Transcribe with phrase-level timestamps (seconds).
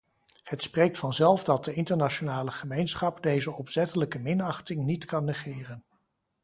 [0.43, 5.83] Het spreekt vanzelf dat de internationale gemeenschap deze opzettelijke minachting niet kan negeren.